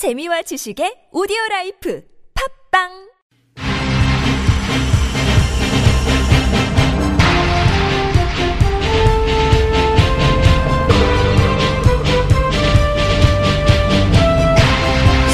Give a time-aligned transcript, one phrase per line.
[0.00, 2.02] 재미와 지식의 오디오 라이프
[2.72, 2.88] 팝빵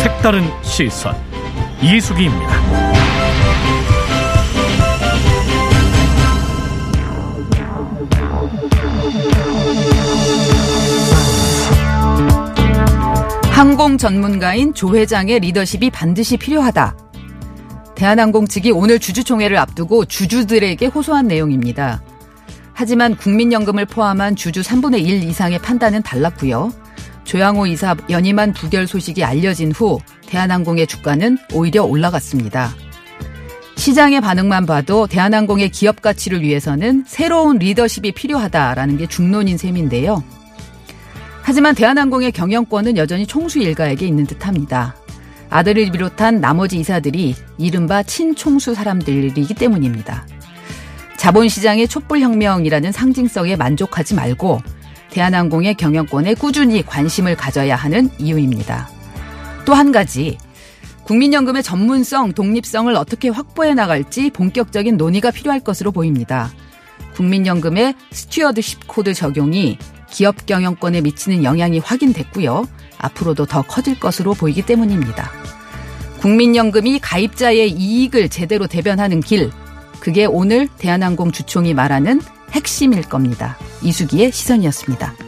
[0.02, 1.14] 색다른 시선
[1.80, 2.85] 이수기입니다.
[13.56, 16.94] 항공 전문가인 조 회장의 리더십이 반드시 필요하다.
[17.94, 22.02] 대한항공 측이 오늘 주주총회를 앞두고 주주들에게 호소한 내용입니다.
[22.74, 26.70] 하지만 국민연금을 포함한 주주 3분의 1 이상의 판단은 달랐고요.
[27.24, 32.74] 조양호 이사 연임한 부결 소식이 알려진 후 대한항공의 주가는 오히려 올라갔습니다.
[33.76, 40.22] 시장의 반응만 봐도 대한항공의 기업 가치를 위해서는 새로운 리더십이 필요하다라는 게 중론인 셈인데요.
[41.48, 44.96] 하지만 대한항공의 경영권은 여전히 총수 일가에게 있는 듯합니다.
[45.48, 50.26] 아들을 비롯한 나머지 이사들이 이른바 친총수 사람들이기 때문입니다.
[51.16, 54.60] 자본시장의 촛불혁명이라는 상징성에 만족하지 말고
[55.10, 58.88] 대한항공의 경영권에 꾸준히 관심을 가져야 하는 이유입니다.
[59.64, 60.38] 또 한 가지,
[61.04, 66.50] 국민연금의 전문성, 독립성을 어떻게 확보해 나갈지 본격적인 논의가 필요할 것으로 보입니다.
[67.14, 69.78] 국민연금의 stewardship code 적용이
[70.10, 72.66] 기업 경영권에 미치는 영향이 확인됐고요.
[72.98, 75.30] 앞으로도 더 커질 것으로 보이기 때문입니다.
[76.20, 79.50] 국민연금이 가입자의 이익을 제대로 대변하는 길,
[80.00, 82.20] 그게 오늘 대한항공 주총이 말하는
[82.52, 83.58] 핵심일 겁니다.
[83.82, 85.25] 이수기의 시선이었습니다.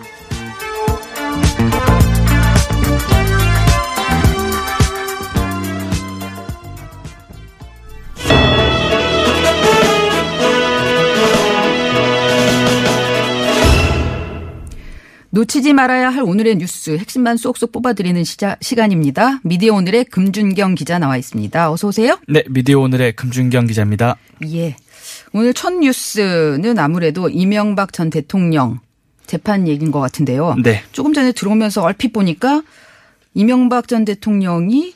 [15.30, 19.40] 놓치지 말아야 할 오늘의 뉴스 핵심만 쏙쏙 뽑아드리는 시자, 시간입니다.
[19.42, 21.70] 미디어 오늘의 금준경 기자 나와 있습니다.
[21.70, 22.18] 어서 오세요.
[22.26, 24.16] 네, 미디어 오늘의 금준경 기자입니다.
[24.46, 24.76] 예.
[25.32, 28.80] 오늘 첫 뉴스는 아무래도 이명박 전 대통령
[29.26, 30.56] 재판 얘기인 것 같은데요.
[30.62, 30.82] 네.
[30.92, 32.62] 조금 전에 들어오면서 얼핏 보니까
[33.34, 34.94] 이명박 전 대통령이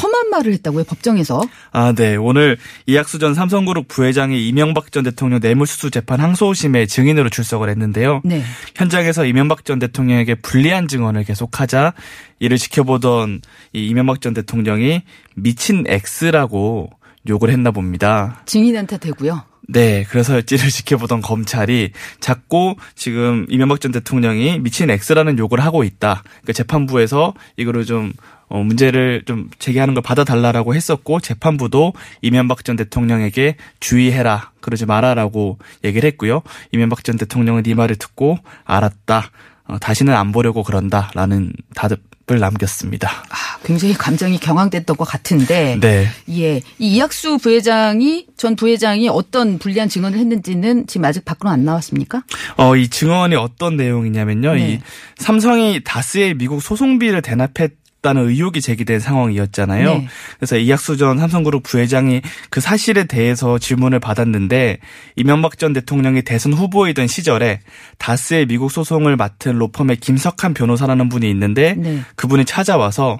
[0.00, 1.42] 험한 말을 했다고요, 법정에서.
[1.72, 2.16] 아, 네.
[2.16, 2.56] 오늘
[2.86, 8.20] 이학수 전 삼성그룹 부회장이 이명박 전 대통령 뇌물수수 재판 항소심에 증인으로 출석을 했는데요.
[8.24, 8.42] 네.
[8.76, 11.94] 현장에서 이명박 전 대통령에게 불리한 증언을 계속하자
[12.38, 13.40] 이를 지켜보던
[13.72, 15.02] 이 이명박 전 대통령이
[15.34, 16.90] 미친 X라고
[17.28, 18.42] 욕을 했나 봅니다.
[18.46, 19.44] 증인한테 대고요.
[19.68, 26.22] 네, 그래서 찌를 지켜보던 검찰이 자꾸 지금 이명박 전 대통령이 미친 X라는 욕을 하고 있다.
[26.24, 28.12] 그러니까 재판부에서 이거를 좀
[28.50, 36.06] 어, 문제를 좀 제기하는 걸 받아달라라고 했었고 재판부도 이명박 전 대통령에게 주의해라 그러지 마라라고 얘기를
[36.08, 36.42] 했고요.
[36.72, 39.30] 이명박 전 대통령은 이 말을 듣고 알았다.
[39.68, 43.08] 어, 다시는 안 보려고 그런다라는 답을 남겼습니다.
[43.08, 45.78] 아, 굉장히 감정이 경황됐던 것 같은데.
[45.80, 46.08] 네.
[46.30, 46.56] 예.
[46.80, 52.24] 이 이학수 부회장이, 전 부회장이 어떤 불리한 증언을 했는지는 지금 아직 밖으로 안 나왔습니까?
[52.56, 54.54] 어, 이 증언이 어떤 내용이냐면요.
[54.54, 54.72] 네.
[54.72, 54.80] 이
[55.18, 59.94] 삼성이 다스의 미국 소송비를 대납했 다는 의혹이 제기된 상황이었잖아요.
[59.94, 60.08] 네.
[60.36, 64.78] 그래서 이학수 전 삼성그룹 부회장이 그 사실에 대해서 질문을 받았는데
[65.16, 67.60] 이명박 전 대통령이 대선 후보이던 시절에
[67.98, 72.00] 다스의 미국 소송을 맡은 로펌의 김석한 변호사라는 분이 있는데 네.
[72.16, 73.18] 그분이 찾아와서 어,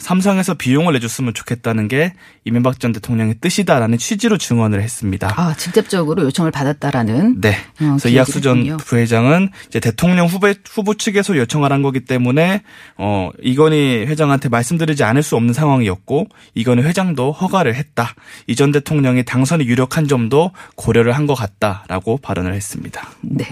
[0.00, 2.12] 삼성에서 비용을 내줬으면 좋겠다는 게
[2.44, 5.32] 이명박 전 대통령의 뜻이다라는 취지로 증언을 했습니다.
[5.36, 7.40] 아, 직접적으로 요청을 받았다라는.
[7.40, 7.50] 네.
[7.80, 8.76] 어, 그래서 그 이학수 전.
[8.78, 12.62] 부회장은 이제 대통령 후보 후보 측에서 요청을 한 거기 때문에
[12.98, 18.14] 어 이건희 회장한테 말씀드리지 않을 수 없는 상황이었고 이건희 회장도 허가를 했다.
[18.46, 23.08] 이 전 대통령이 당선이 유력한 점도 고려를 한 것 같다라고 발언을 했습니다.
[23.20, 23.44] 네.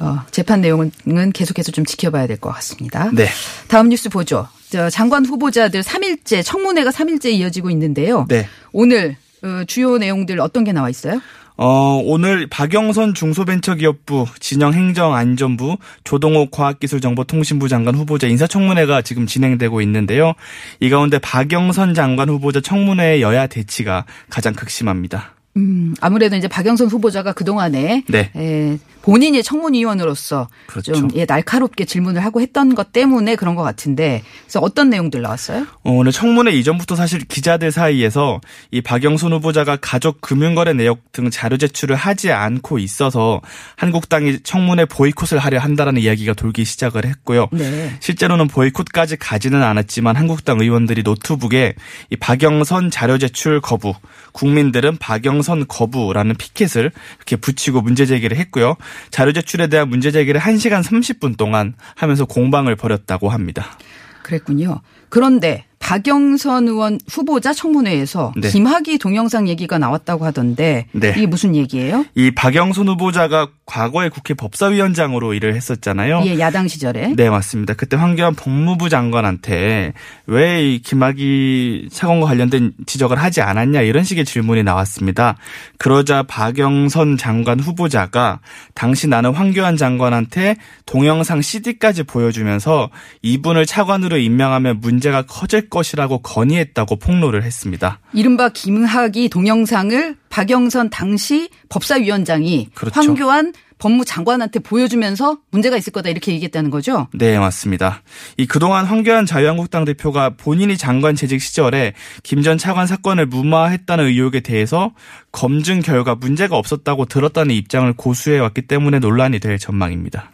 [0.00, 0.90] 어, 재판 내용은
[1.32, 3.10] 계속해서 좀 지켜봐야 될 것 같습니다.
[3.12, 3.28] 네.
[3.68, 4.46] 다음 뉴스 보죠.
[4.74, 8.26] 저 장관 후보자들 3일째, 청문회가 3일째 이어지고 있는데요.
[8.28, 8.48] 네.
[8.72, 9.14] 오늘
[9.44, 11.20] 어, 주요 내용들 어떤 게 나와 있어요?
[11.56, 20.32] 어, 오늘 박영선 중소벤처기업부 진영행정안전부 조동호 과학기술정보통신부 장관 후보자 인사청문회가 지금 진행되고 있는데요.
[20.80, 25.34] 이 가운데 박영선 장관 후보자 청문회의 여야 대치가 가장 극심합니다.
[25.56, 28.30] 음, 아무래도 이제 박영선 후보자가 그동안에 네.
[28.36, 30.94] 에, 본인이 청문위원으로서 그렇죠.
[30.94, 35.66] 좀 예, 날카롭게 질문을 하고 했던 것 때문에 그런 것 같은데 그래서 어떤 내용들 나왔어요?
[35.82, 38.40] 어, 오늘 청문회 이전부터 사실 기자들 사이에서
[38.70, 43.42] 이 박영선 후보자가 가족 금융거래 내역 등 자료 제출을 하지 않고 있어서
[43.76, 47.48] 한국당이 청문회 보이콧을 하려 한다라는 이야기가 돌기 시작을 했고요.
[47.52, 47.96] 네.
[48.00, 51.74] 실제로는 보이콧까지 가지는 않았지만 한국당 의원들이 노트북에
[52.10, 53.92] 이 박영선 자료 제출 거부,
[54.32, 58.74] 국민들은 박영 선 거부라는 피켓을 이렇게 붙이고 문제 제기를 했고요.
[59.10, 63.78] 자료 제출에 대한 문제 제기를 1시간 30분 동안 하면서 공방을 벌였다고 합니다.
[64.22, 64.80] 그랬군요.
[65.08, 68.48] 그런데 박영선 의원 후보자 청문회에서 네.
[68.48, 71.10] 김학의 동영상 얘기가 나왔다고 하던데 네.
[71.14, 72.06] 이게 무슨 얘기예요?
[72.14, 76.22] 이 박영선 후보자가 과거에 국회 법사위원장으로 일을 했었잖아요.
[76.26, 77.14] 예, 야당 시절에.
[77.16, 77.74] 네, 맞습니다.
[77.74, 79.92] 그때 황교안 법무부 장관한테
[80.26, 85.36] 왜 이 김학의 사건과 관련된 지적을 하지 않았냐 이런 식의 질문이 나왔습니다.
[85.78, 88.40] 그러자 박영선 장관 후보자가
[88.74, 92.90] 당시 나는 황교안 장관한테 동영상 CD까지 보여주면서
[93.22, 97.98] 이분을 차관으로 임명하면 문제가 커질 것이라고 건의했다고 폭로를 했습니다.
[98.12, 103.00] 이른바 김학의 동영상을 박영선 당시 법사위원장이 그렇죠.
[103.00, 107.08] 황교안 법무장관한테 보여주면서 문제가 있을 거다 이렇게 얘기했다는 거죠.
[107.12, 108.02] 네, 맞습니다.
[108.36, 111.92] 이 그동안 황교안 자유한국당 대표가 본인이 장관 재직 시절에
[112.22, 114.92] 김 전 차관 사건을 무마했다는 의혹에 대해서
[115.32, 120.30] 검증 결과 문제가 없었다고 들었다는 입장을 고수해 왔기 때문에 논란이 될 전망입니다.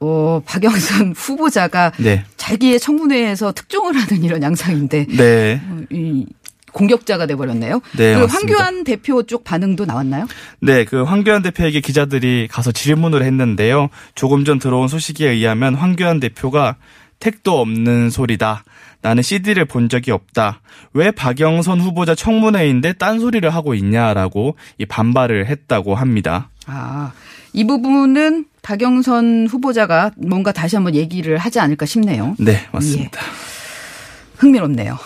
[0.00, 2.24] 어, 박영선 후보자가 네.
[2.50, 5.60] 자기의 청문회에서 특종을 하는 이런 양상인데 네.
[5.64, 6.26] 어, 이
[6.72, 7.80] 공격자가 돼버렸네요.
[7.96, 8.54] 네, 그 맞습니다.
[8.58, 10.26] 황교안 대표 쪽 반응도 나왔나요?
[10.60, 13.88] 네, 그 황교안 대표에게 기자들이 가서 질문을 했는데요.
[14.14, 16.76] 조금 전 들어온 소식에 의하면 황교안 대표가
[17.18, 18.64] 택도 없는 소리다.
[19.02, 20.60] 나는 CD를 본 적이 없다.
[20.92, 26.50] 왜 박영선 후보자 청문회인데 딴소리를 하고 있냐라고 이 반발을 했다고 합니다.
[26.66, 27.12] 아,
[27.52, 32.36] 이 부분은 박영선 후보자가 뭔가 다시 한번 얘기를 하지 않을까 싶네요.
[32.38, 33.20] 네, 맞습니다.
[34.36, 34.98] 흥미롭네요.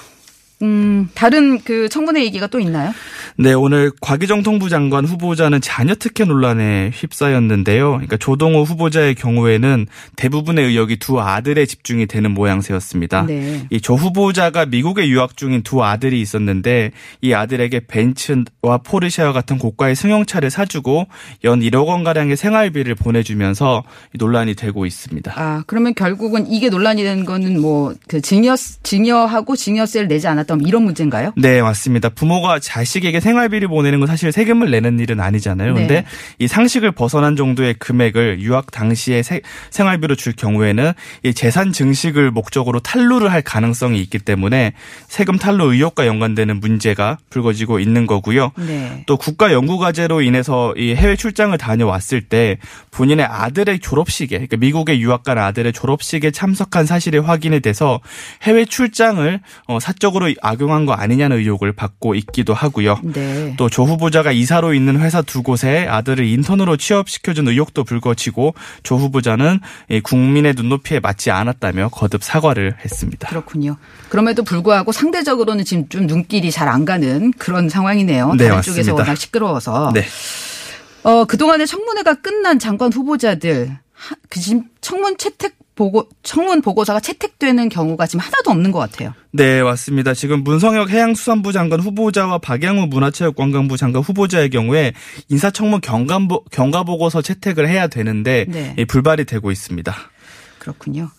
[0.65, 2.93] 음, 다른 그 청문회 얘기가 또 있나요?
[3.37, 7.91] 네, 오늘 과기정 통부 장관 후보자는 자녀 특혜 논란에 휩싸였는데요.
[7.91, 13.27] 그러니까 조동호 후보자의 경우에는 대부분의 의혹이 두 아들에 집중이 되는 모양새였습니다.
[13.27, 13.67] 네.
[13.71, 20.51] 이조 후보자가 미국에 유학 중인 두 아들이 있었는데 이 아들에게 벤츠와 포르쉐와 같은 고가의 승용차를
[20.51, 21.07] 사주고
[21.45, 23.83] 연 1억 원 가량의 생활비를 보내주면서
[24.15, 25.33] 이 논란이 되고 있습니다.
[25.37, 30.83] 아, 그러면 결국은 이게 논란이 되는 거는 뭐 그 증여 증여하고 증여세를 내지 않았던 이런
[30.85, 31.33] 문제인가요?
[31.37, 32.09] 네, 맞습니다.
[32.09, 35.75] 부모가 자식에게 생활비를 보내는 건 사실 세금을 내는 일은 아니잖아요.
[35.75, 35.81] 네.
[35.81, 36.05] 근데
[36.39, 39.41] 이 상식을 벗어난 정도의 금액을 유학 당시에 세-
[39.71, 40.93] 생활비로 줄 경우에는
[41.25, 44.73] 이 재산 증식을 목적으로 탈루를 할 가능성이 있기 때문에
[45.09, 48.53] 세금 탈루 의혹과 연관되는 문제가 불거지고 있는 거고요.
[48.57, 49.05] 네.
[49.07, 52.59] 또 국가 연구 과제로 인해서 이 해외 출장을 다녀왔을 때
[52.91, 58.01] 본인의 아들의 졸업식에 그러니까 미국에 유학 간 아들의 졸업식에 참석한 사실이 확인이 돼서
[58.43, 62.99] 해외 출장을 어, 사적으로 악용한 거 아니냐는 의혹을 받고 있기도 하고요.
[63.03, 63.55] 네.
[63.57, 69.61] 또조 후보자가 이사로 있는 회사 두 곳에 아들을 인턴으로 취업시켜준 의혹도 불거지고 조 후보자는
[69.91, 73.29] 이 국민의 눈높이에 맞지 않았다며 거듭 사과를 했습니다.
[73.29, 73.77] 그렇군요.
[74.09, 78.33] 그럼에도 불구하고 상대적으로는 지금 좀 눈길이 잘 안 가는 그런 상황이네요.
[78.35, 78.83] 네, 다른 맞습니다.
[78.83, 79.93] 쪽에서 워낙 시끄러워서.
[79.95, 80.05] 네.
[81.03, 87.69] 어, 그동안에 청문회가 끝난 장관 후보자들 하- 그 지금 청문 채택 보고 청문 보고서가 채택되는
[87.69, 89.13] 경우가 지금 하나도 없는 것 같아요.
[89.33, 90.15] 네, 맞습니다.
[90.15, 94.93] 지금 문성혁 해양수산부 장관 후보자와 박양우 문화체육관광부 장관 후보자의 경우에
[95.29, 98.75] 인사청문 경감보, 경과보고서 채택을 해야 되는데 네.
[98.79, 99.95] 예, 불발이 되고 있습니다.
[100.61, 101.11] 그렇군요.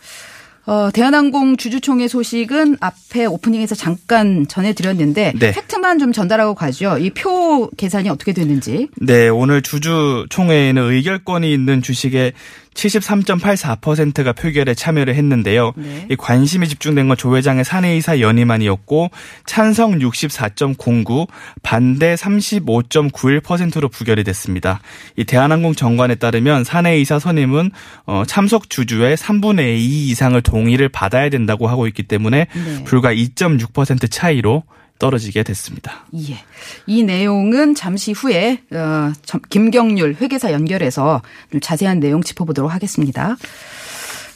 [0.68, 5.52] 어, 대한항공 주주총회 소식은 앞에 오프닝에서 잠깐 전해드렸는데 네.
[5.52, 6.98] 팩트만 좀 전달하고 가죠.
[6.98, 8.88] 이 표 계산이 어떻게 됐는지.
[9.00, 12.34] 네, 오늘 주주총회에는 의결권이 있는 주식의
[12.76, 15.74] 73.84%가 표결에 참여를 했는데요.
[15.76, 16.06] 네.
[16.12, 19.10] 이 관심이 집중된 건 조 회장의 사내이사 연임안이었고
[19.46, 21.28] 찬성 64.09,
[21.64, 24.82] 반대 35.91%로 부결이 됐습니다.
[25.16, 27.72] 이 대한항공 정관에 따르면 사내이사 선임은
[28.06, 32.84] 어, 참석 주주의 3분의 2 이상을 동의를 받아야 된다고 하고 있기 때문에 네.
[32.84, 34.64] 불과 2.6% 차이로
[35.00, 36.06] 떨어지게 됐습니다.
[36.16, 36.38] 예.
[36.88, 41.22] 이 내용은 잠시 후에 어, 점- 김경률 회계사 연결해서
[41.52, 43.36] 좀 자세한 내용 짚어보도록 하겠습니다.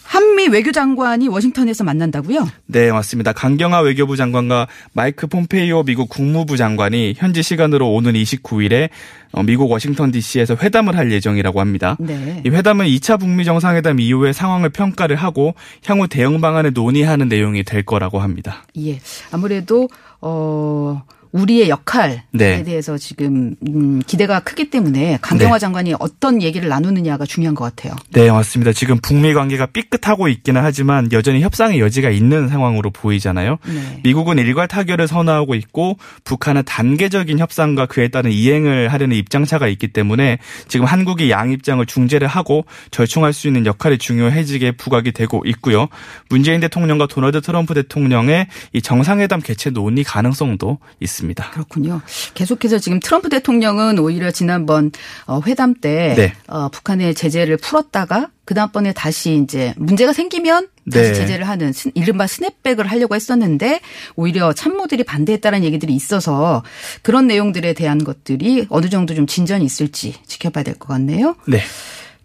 [0.10, 2.48] 한미 외교장관이 워싱턴에서 만난다고요?
[2.66, 3.32] 네, 맞습니다.
[3.32, 8.90] 강경화 외교부 장관과 마이크 폼페이오 미국 국무부 장관이 현지 시간으로 오는 29일에
[9.34, 11.96] 어, 미국 워싱턴 DC에서 회담을 할 예정이라고 합니다.
[12.00, 12.42] 네.
[12.44, 15.54] 이 회담은 2차 북미 정상회담 이후의 상황을 평가를 하고
[15.86, 18.64] 향후 대응 방안을 논의하는 내용이 될 거라고 합니다.
[18.80, 19.00] 예.
[19.32, 19.88] 아무래도
[20.22, 22.64] 어 우리의 역할에 네.
[22.64, 25.60] 대해서 지금 음, 기대가 크기 때문에 강경화 네.
[25.60, 27.96] 장관이 어떤 얘기를 나누느냐가 중요한 것 같아요.
[28.12, 28.74] 네, 맞습니다.
[28.74, 33.58] 지금 북미 관계가 삐끗하고 있기는 하지만 여전히 협상의 여지가 있는 상황으로 보이잖아요.
[33.66, 34.00] 네.
[34.04, 40.40] 미국은 일괄 타결을 선호하고 있고 북한은 단계적인 협상과 그에 따른 이행을 하려는 입장차가 있기 때문에
[40.68, 45.88] 지금 한국이 양 입장을 중재를 하고 절충할 수 있는 역할이 중요해지게 부각이 되고 있고요.
[46.30, 51.19] 문재인 대통령과 도널드 트럼프 대통령의 이 정상회담 개최 논의 가능성도 있습니다.
[51.52, 52.02] 그렇군요.
[52.34, 54.92] 계속해서 지금 트럼프 대통령은 오히려 지난번
[55.26, 56.34] 어, 회담 때 네.
[56.48, 61.14] 어, 북한의 제재를 풀었다가 그 다음번에 다시 이제 문제가 생기면 다시 네.
[61.14, 63.80] 제재를 하는 스- 이른바 스냅백을 하려고 했었는데
[64.16, 66.64] 오히려 참모들이 반대했다는 얘기들이 있어서
[67.04, 71.36] 그런 내용들에 대한 것들이 어느 정도 좀 진전이 있을지 지켜봐야 될 것 같네요.
[71.48, 71.62] 네.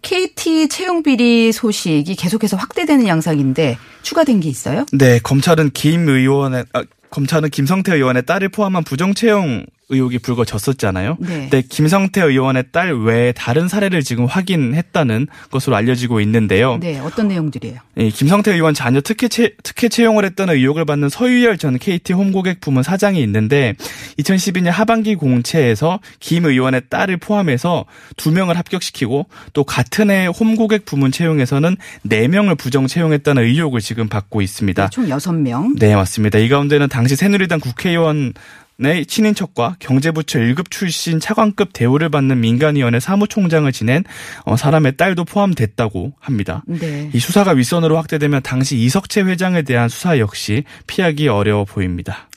[0.01, 4.85] KT 채용 비리 소식이 계속해서 확대되는 양상인데 추가된 게 있어요?
[4.93, 6.83] 네, 검찰은 김 의원의 아,
[7.15, 11.17] 검찰은 김성태 의원의 딸을 포함한 부정 채용 의혹이 불거졌었잖아요.
[11.19, 11.27] 네.
[11.27, 16.77] 근데 김성태 의원의 딸 외에 다른 사례를 지금 확인했다는 것으로 알려지고 있는데요.
[16.79, 17.79] 네, 어떤 내용들이에요?
[17.97, 22.61] 이 김성태 의원 자녀 특혜 채, 특혜 채용을 했다는 의혹을 받는 서유열 전 KT 홈고객
[22.61, 23.75] 부문 사장이 있는데
[24.19, 27.85] 2012년 하반기 공채에서 김 의원의 딸을 포함해서
[28.17, 34.07] 두 명을 합격시키고 또 같은 해 홈고객 부문 채용에서는 네 명을 부정 채용했다는 의혹을 지금
[34.07, 34.89] 받고 있습니다.
[34.89, 35.77] 총 6명.
[35.77, 36.39] 네, 맞습니다.
[36.39, 38.33] 이 가운데는 당시 새누리당 국회의원
[38.77, 44.03] 의 친인척과 경제부처 1급 출신 차관급 대우를 받는 민간위원회 사무총장을 지낸
[44.43, 46.61] 어, 사람의 딸도 포함됐다고 합니다.
[46.67, 47.09] 네.
[47.13, 52.27] 이 수사가 윗선으로 확대되면 당시 이석채 회장에 대한 수사 역시 피하기 어려워 보입니다.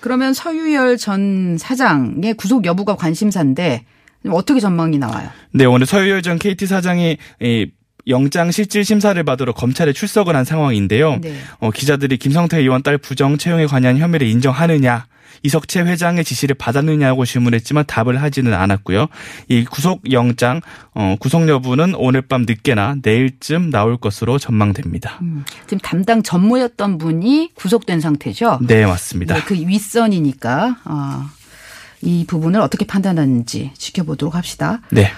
[0.00, 3.84] 그러면 서유열 전 사장의 구속 여부가 관심사인데
[4.30, 5.28] 어떻게 전망이 나와요?
[5.52, 7.70] 네, 오늘 서유열 전 KT 사장이 이
[8.08, 11.18] 영장 실질 심사를 받으러 검찰에 출석을 한 상황인데요.
[11.20, 11.36] 네.
[11.58, 15.06] 어, 기자들이 김성태 의원 딸 부정 채용에 관한 혐의를 인정하느냐,
[15.42, 19.08] 이석채 회장의 지시를 받았느냐고 질문했지만 답을 하지는 않았고요.
[19.48, 20.60] 이 구속 영장
[20.94, 25.18] 어, 구속 여부는 오늘 밤 늦게나 내일쯤 나올 것으로 전망됩니다.
[25.22, 28.60] 음, 지금 담당 전무였던 분이 구속된 상태죠.
[28.62, 29.34] 네, 맞습니다.
[29.34, 31.24] 네, 그 윗선이니까 어,
[32.02, 34.80] 이 부분을 어떻게 판단하는지 지켜보도록 합시다.
[34.90, 35.10] 네.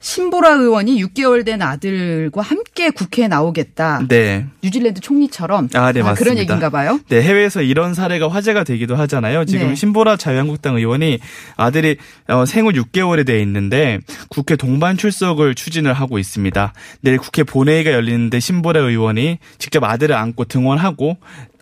[0.00, 4.06] 신보라 의원이 6개월 된 아들과 함께 국회에 나오겠다.
[4.08, 4.46] 네.
[4.62, 6.40] 뉴질랜드 총리처럼 아, 네, 그런 맞습니다.
[6.40, 6.98] 얘기인가 봐요.
[7.10, 9.44] 네, 해외에서 이런 사례가 화제가 되기도 하잖아요.
[9.44, 9.74] 지금 네.
[9.74, 11.18] 신보라 자유한국당 의원이
[11.56, 13.98] 아들이 어, 생후 6개월에 돼 있는데
[14.30, 16.72] 국회 동반 출석을 추진을 하고 있습니다.
[17.02, 21.18] 내일 국회 본회의가 열리는데 신보라 의원이 직접 아들을 안고 등원하고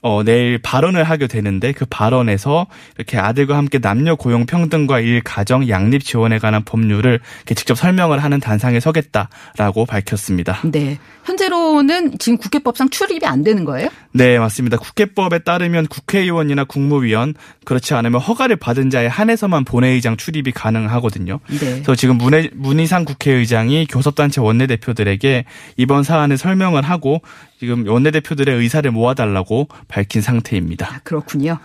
[0.09, 5.69] 어, 내일 발언을 하게 되는데 그 발언에서 이렇게 아들과 함께 남녀 고용 평등과 일 가정
[5.69, 10.61] 양립 지원에 관한 법률을 이렇게 직접 설명을 하는 단상에 서겠다라고 밝혔습니다.
[10.65, 10.99] 네.
[11.25, 13.91] 현재로는 지금 국회법상 출입이 안 되는 거예요?
[14.13, 14.79] 네, 맞습니다.
[14.79, 17.35] 국회법에 따르면 국회의원이나 국무위원
[17.67, 21.39] 그렇지 않으면 허가를 받은 자에 한해서만 본회의장 출입이 가능하거든요.
[21.49, 21.59] 네.
[21.59, 25.45] 그래서 지금 문해, 문희상 국회의장이 교섭단체 원내대표들에게
[25.77, 27.21] 이번 사안을 설명을 하고
[27.59, 30.95] 지금 원내대표들의 의사를 모아달라고 밝힌 상태입니다.
[30.95, 31.59] 아, 그렇군요.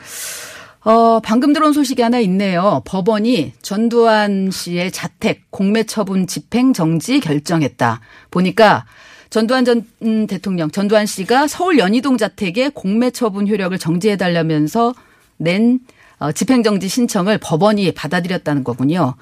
[0.84, 2.82] 어, 방금 들어온 소식이 하나 있네요.
[2.86, 8.02] 법원이 전두환 씨의 자택 공매 처분 집행 정지 결정했다.
[8.32, 8.86] 보니까
[9.30, 14.94] 전두환 전 음, 대통령, 전두환 씨가 서울 연희동 자택에 공매 처분 효력을 정지해 달라면서
[15.38, 15.80] 낸
[16.20, 19.16] 어, 집행 정지 신청을 법원이 받아들였다는 거군요.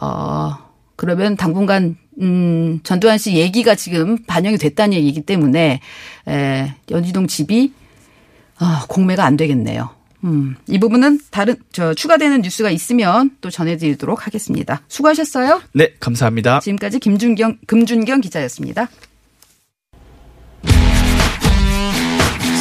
[0.00, 0.58] 어,
[0.96, 5.80] 그러면 당분간 음, 전두환 씨 얘기가 지금 반영이 됐다는 얘기이기 때문에
[6.28, 7.72] 에, 연희동 집이
[8.58, 9.90] 아, 공매가 안 되겠네요.
[10.24, 14.82] 음, 이 부분은 다른 저 추가되는 뉴스가 있으면 또 전해드리도록 하겠습니다.
[14.88, 15.62] 수고하셨어요.
[15.72, 16.60] 네, 감사합니다.
[16.60, 18.88] 지금까지 김준경 금준경 기자였습니다.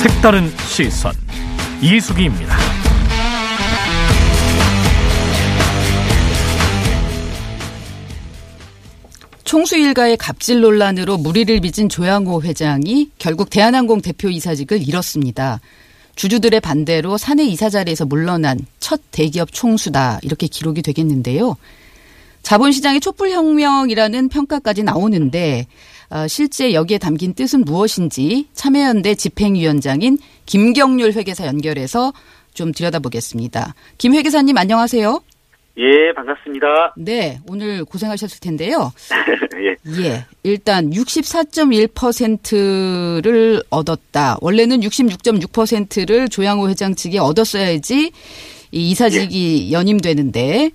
[0.02, 1.14] 색다른 시선
[1.82, 2.59] 이수기입니다.
[9.50, 15.60] 총수 일가의 갑질 논란으로 무리를 빚은 조양호 회장이 결국 대한항공 대표 이사직을 잃었습니다.
[16.16, 21.58] 주주들의 반대로 사내 이사 자리에서 물러난 첫 대기업 총수다 이렇게 기록이 되겠는데요.
[22.44, 25.66] 자본시장의 촛불혁명이라는 평가까지 나오는데
[26.12, 32.14] 어, 실제 여기에 담긴 뜻은 무엇인지 참여연대 집행위원장인 김경률 회계사 연결해서
[32.54, 33.74] 좀 들여다보겠습니다.
[33.98, 35.24] 김 회계사님 안녕하세요.
[35.78, 36.96] 예, 반갑습니다.
[36.98, 38.92] 네, 오늘 고생하셨을 텐데요.
[39.62, 44.38] 예, 예, 일단 64.1%를 얻었다.
[44.42, 48.12] 원래는 66.6%를 조양호 회장 측이 얻었어야지
[48.72, 50.72] 이 이사직이 연임되는데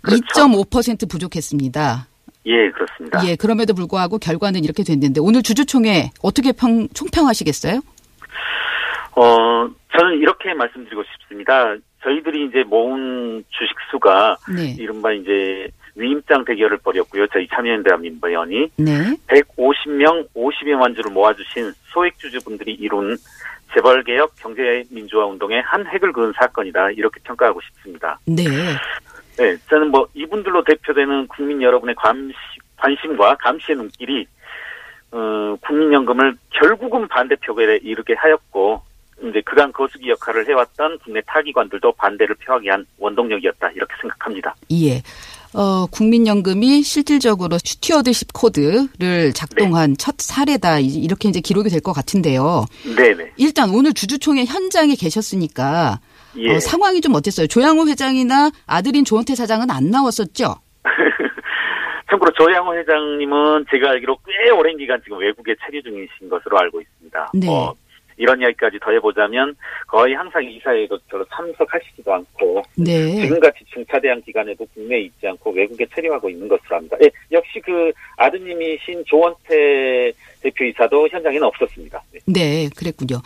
[0.00, 0.22] 그렇죠.
[0.24, 2.06] 2.5% 부족했습니다.
[2.46, 3.26] 예, 그렇습니다.
[3.26, 7.82] 예, 그럼에도 불구하고 결과는 이렇게 됐는데 오늘 주주총회 어떻게 평, 총평하시겠어요?
[9.16, 11.74] 어, 저는 이렇게 말씀드리고 싶습니다.
[12.02, 14.76] 저희들이 이제 모은 주식 수가 네.
[14.78, 17.26] 이른바 이제 위임장 대결을 벌였고요.
[17.28, 19.16] 저희 참여연대 민변이 네.
[19.26, 23.16] 150명 50여 만 주를 모아주신 소액주주분들이 이룬
[23.74, 26.92] 재벌개혁 경제민주화 운동의 한 획을 그은 사건이다.
[26.92, 28.18] 이렇게 평가하고 싶습니다.
[28.26, 28.44] 네.
[29.38, 32.32] 네, 저는 뭐 이분들로 대표되는 국민 여러분의 관심,
[32.76, 34.26] 관심과 감시의 눈길이
[35.10, 38.82] 어, 국민연금을 결국은 반대 표결에 이르게 하였고
[39.22, 44.54] 이제 그간 거수기 역할을 해왔던 국내 타기관들도 반대를 표하게 한 원동력이었다 이렇게 생각합니다.
[44.72, 45.02] 예.
[45.54, 50.78] 어, 국민연금이 실질적으로 stewardship code를 작동한 첫 사례다.
[50.80, 52.66] 이- 이렇게 이제 기록이 될 것 같은데요.
[52.96, 53.32] 네네.
[53.38, 56.00] 일단 오늘 주주총회 현장에 계셨으니까
[56.36, 56.54] 예.
[56.56, 57.46] 어, 상황이 좀 어땠어요?
[57.46, 60.56] 조양호 회장이나 아들인 조원태 사장은 안 나왔었죠?
[62.10, 67.30] 참고로 조양호 회장님은 제가 알기로 꽤 오랜 기간 지금 외국에 체류 중이신 것으로 알고 있습니다.
[67.34, 67.48] 네.
[67.48, 67.74] 어,
[68.18, 69.56] 이런 이야기까지 더해보자면
[69.86, 73.22] 거의 항상 이사회에도 별로 참석하시지도 않고 네.
[73.22, 76.96] 지금같이 중차대한 기간에도 국내에 있지 않고 외국에 체류하고 있는 것으로 합니다.
[77.02, 82.02] 예, 역시 그 아드님이신 조원태 대표이사도 현장에는 없었습니다.
[82.12, 82.20] 네.
[82.26, 83.20] 네, 그랬군요.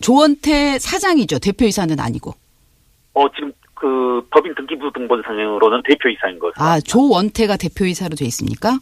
[0.00, 1.38] 조원태 사장이죠.
[1.38, 2.34] 대표이사는 아니고.
[3.14, 6.54] 어, 지금 그 법인 등기부 등본 상으로는 대표이사인 것으로.
[6.56, 6.80] 아.
[6.80, 8.78] 조원태가 대표이사로 돼 있습니까?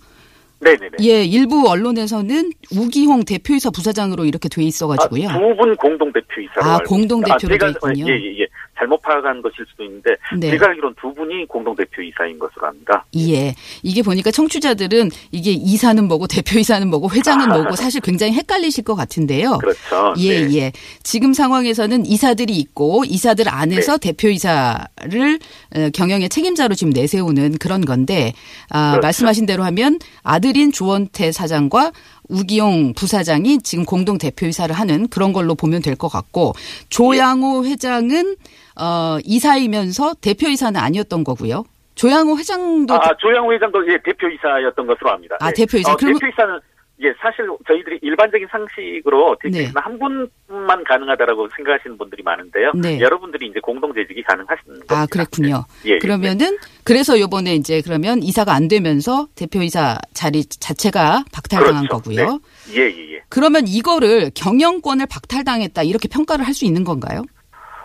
[0.60, 0.96] 네네네.
[1.02, 5.28] 예, 일부 언론에서는 우기홍 대표이사 부사장으로 이렇게 돼 있어가지고요.
[5.28, 7.22] 두분 공동 대표이사로 아, 공동.
[7.22, 8.06] 대표로 제가 돼 있군요.
[8.08, 8.46] 예, 예, 예.
[8.78, 10.50] 잘못 파악한 것일 수도 있는데 네.
[10.50, 13.04] 제가 알기로는 두 분이 공동 대표 이사인 것으로 합니다.
[13.16, 13.54] 예.
[13.82, 19.58] 이게 보니까 청취자들은 이게 이사는 뭐고 대표이사는 뭐고 회장은 뭐고 사실 굉장히 헷갈리실 것 같은데요.
[19.58, 20.14] 그렇죠.
[20.18, 20.56] 예, 네.
[20.56, 20.72] 예.
[21.02, 24.12] 지금 상황에서는 이사들이 있고 이사들 안에서 네.
[24.12, 25.38] 대표이사를
[25.76, 28.32] 어, 경영의 책임자로 지금 내세우는 그런 건데
[28.70, 29.06] 아, 그렇죠.
[29.06, 31.92] 말씀하신 대로 하면 아들인 조원태 사장과
[32.28, 36.54] 우기용 부사장이 지금 공동 대표이사를 하는 그런 걸로 보면 될 것 같고
[36.88, 38.36] 조양호 회장은
[38.76, 41.64] 어, 이사이면서 대표이사는 아니었던 거고요.
[41.94, 45.36] 조양호 회장도 아, 조양호 회장도 예, 대표이사였던 것으로 합니다.
[45.40, 45.64] 아, 네.
[45.64, 45.92] 대표이사.
[45.92, 46.58] 어, 그러면- 대표이사는
[47.02, 49.50] 예, 사실 저희들이 일반적인 상식으로 네.
[49.50, 52.72] 대표이사는 한 분만 가능하다라고 생각하시는 분들이 많은데요.
[52.80, 53.00] 네.
[53.00, 55.00] 여러분들이 이제 공동 재직이 가능하신 겁니다.
[55.00, 55.64] 아, 그랬군요.
[55.82, 55.90] 네.
[55.90, 55.98] 예, 예.
[55.98, 62.02] 그러면은 그래서 요번에 이제 그러면 이사가 안 되면서 대표이사 자리 자체가 박탈당한 그렇죠.
[62.02, 62.40] 거고요.
[62.72, 62.76] 네.
[62.76, 63.22] 예, 예, 예.
[63.28, 67.22] 그러면 이거를 경영권을 박탈당했다 이렇게 평가를 할 수 있는 건가요?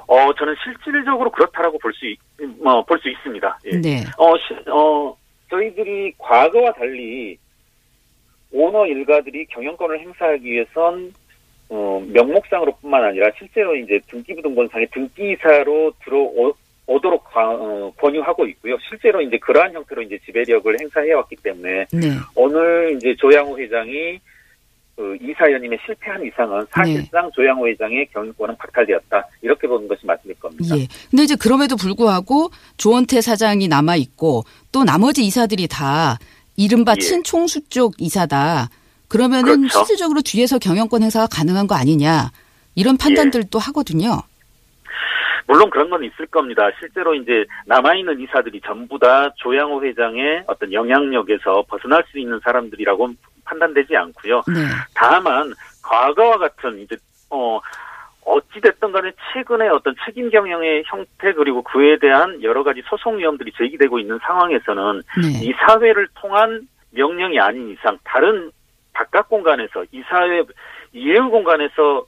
[0.09, 2.05] 어, 저는 실질적으로 그렇다라고 볼 수,
[2.57, 3.59] 뭐, 볼수 있습니다.
[3.65, 3.79] 예.
[3.79, 4.03] 네.
[4.17, 5.15] 어, 시, 어,
[5.51, 7.37] 저희들이 과거와 달리
[8.51, 11.13] 오너 일가들이 경영권을 행사하기 위해선
[11.69, 18.75] 어, 명목상으로뿐만 아니라 실제로 이제 등기부등본상에 등기이사로 들어오도록 과- 어, 권유하고 있고요.
[18.89, 22.07] 실제로 이제 그러한 형태로 이제 지배력을 행사해왔기 때문에 네.
[22.33, 24.19] 오늘 이제 조양호 회장이
[24.99, 30.75] 그 이사연임에 실패한 이상은 사실상 조양호 회장의 경영권은 박탈되었다 이렇게 보는 것이 맞을 겁니다.
[30.75, 30.87] 예.
[31.09, 36.17] 근데 이제 그럼에도 불구하고 조원태 사장이 남아 있고 또 나머지 이사들이 다
[36.57, 36.99] 이른바 예.
[36.99, 38.67] 친총수 쪽 이사다.
[39.07, 39.79] 그러면은 그렇죠.
[39.85, 42.31] 실질적으로 뒤에서 경영권 행사가 가능한 거 아니냐.
[42.75, 44.23] 이런 판단들도 하거든요.
[45.47, 46.69] 물론 그런 건 있을 겁니다.
[46.77, 53.09] 실제로 이제 남아있는 이사들이 전부 다 조양호 회장의 어떤 영향력에서 벗어날 수 있는 사람들이라고
[53.49, 54.43] 판단되지 않고요.
[54.47, 54.61] 네.
[54.93, 56.95] 다만 과거와 같은 이제
[57.29, 57.59] 어
[58.25, 63.99] 어찌됐든 간에 최근에 어떤 책임 경영의 형태 그리고 그에 대한 여러 가지 소송 위험들이 제기되고
[63.99, 65.45] 있는 상황에서는 네.
[65.45, 68.51] 이 사회를 통한 명령이 아닌 이상 다른
[68.93, 70.43] 바깥 공간에서 이 사회
[70.93, 72.05] 이해의 공간에서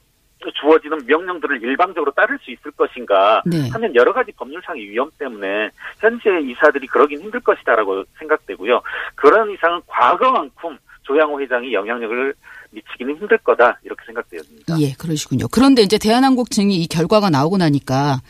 [0.50, 3.70] 주어지는 명령들을 일방적으로 따를 수 있을 것인가 네.
[3.70, 8.82] 하면 여러 가지 법률상의 위험 때문에 현재 이사들이 그러긴 힘들 것이다라고 생각되고요.
[9.16, 10.78] 그런 이상은 과거만큼
[11.12, 12.34] 조양호 회장이 영향력을
[12.72, 14.80] 미치기는 힘들 거다 이렇게 생각되었습니다.
[14.80, 15.48] 예, 그러시군요.
[15.52, 18.22] 그런데 이제 대한항공증이 이 결과가 나오고 나니까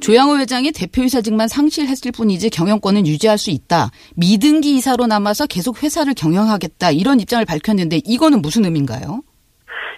[0.00, 3.90] 조양호 회장이 대표이사직만 상실했을 뿐이지 경영권은 유지할 수 있다.
[4.14, 6.90] 미등기 이사로 남아서 계속 회사를 경영하겠다.
[6.90, 9.22] 이런 입장을 밝혔는데 이거는 무슨 의미인가요?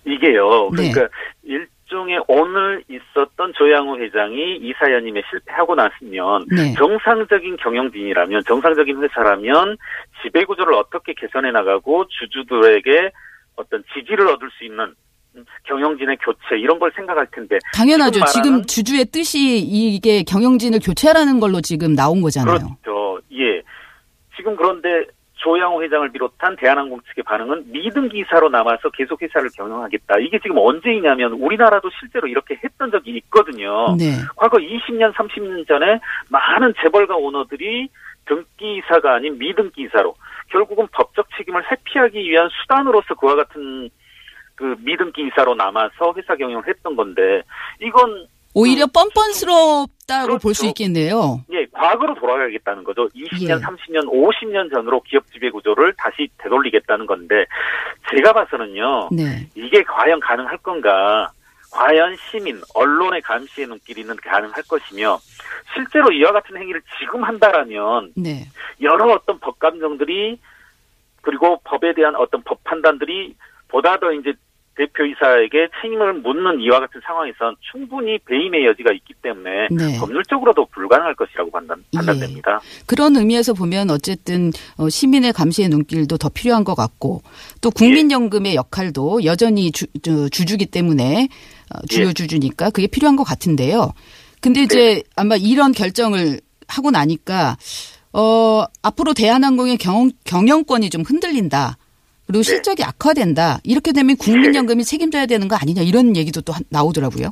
[0.07, 0.71] 이게요.
[0.77, 0.91] 네.
[0.93, 1.09] 그러니까
[1.43, 6.73] 일 종의 오늘 있었던 조양호 회장이 이사연임에 실패하고 났으면 네.
[6.75, 9.77] 정상적인 경영진이라면 정상적인 회사라면
[10.23, 13.11] 지배 구조를 어떻게 개선해 나가고 주주들에게
[13.57, 14.95] 어떤 지지를 얻을 수 있는
[15.37, 18.21] 음, 경영진의 교체 이런 걸 생각할 텐데 당연하죠.
[18.33, 22.59] 지금 말하는- 주주의 뜻이 이게 경영진을 교체하라는 걸로 지금 나온 거잖아요.
[22.83, 23.21] 그렇죠.
[23.33, 23.63] 예.
[24.37, 24.89] 지금 그런데
[25.41, 30.19] 조양호 회장을 비롯한 대한항공 측의 반응은 미등 기사로 남아서 계속 회사를 경영하겠다.
[30.21, 33.97] 이게 지금 언제이냐면 우리나라도 실제로 이렇게 했던 적이 있거든요.
[33.99, 34.13] 네.
[34.37, 35.99] 과거 20년, 30년 전에
[36.29, 37.89] 많은 재벌가 오너들이
[38.27, 40.15] 등기이사가 아닌 미등기이사로
[40.51, 43.89] 결국은 법적 책임을 회피하기 위한 수단으로서 그와 같은
[44.55, 47.43] 그 미등기이사로 남아서 회사 경영을 했던 건데
[47.81, 50.67] 이건 오히려 뻔뻔스럽다고 볼수 그렇죠.
[50.69, 51.45] 있겠네요.
[51.53, 53.09] 예, 과거로 돌아가겠다는 거죠.
[53.09, 53.55] 20년, 예.
[53.55, 57.47] 30년, 50년 전으로 기업 지배 구조를 다시 되돌리겠다는 건데
[58.11, 59.11] 제가 봐서는요.
[59.13, 59.49] 네.
[59.55, 61.31] 이게 과연 가능할 건가?
[61.71, 65.19] 과연 시민, 언론의 감시의 눈길이는 가능할 것이며
[65.73, 68.49] 실제로 이와 같은 행위를 지금 한다라면 네.
[68.81, 70.41] 여러 어떤 법 감정들이
[71.23, 73.37] 그리고 법에 대한 어떤 법 판단들이
[73.69, 74.33] 보다 더 이제
[74.81, 79.99] 대표이사에게 책임을 묻는 이와 같은 상황에선 충분히 배임의 여지가 있기 때문에 네.
[79.99, 82.61] 법률적으로도 불가능할 것이라고 판단, 판단됩니다.
[82.87, 87.23] 그런 의미에서 보면 어쨌든 어, 시민의 감시의 눈길도 더 필요한 것 같고
[87.61, 91.29] 또 국민연금의 역할도 여전히 주, 저, 주주기 때문에
[91.75, 92.13] 어, 주요 예.
[92.13, 93.93] 주주니까 그게 필요한 것 같은데요.
[94.41, 97.59] 근데 이제 아마 이런 결정을 하고 나니까
[98.13, 101.77] 어 앞으로 대한항공의 경, 경영권이 좀 흔들린다.
[102.31, 102.49] 그리고 네.
[102.51, 103.59] 실적이 악화된다.
[103.65, 107.31] 이렇게 되면 국민연금이 책임져야 되는 거 아니냐 이런 얘기도 또 한- 나오더라고요.